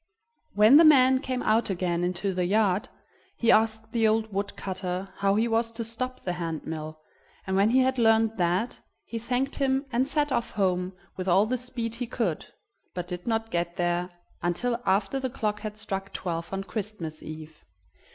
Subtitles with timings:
[0.55, 2.89] When the man came out again into the yard,
[3.37, 6.99] he asked the old wood cutter how he was to stop the hand mill,
[7.45, 11.45] and when he had learned that, he thanked him and set off home with all
[11.45, 12.47] the speed he could,
[12.95, 14.09] but did not get there
[14.41, 17.63] until after the clock had struck twelve on Christmas Eve.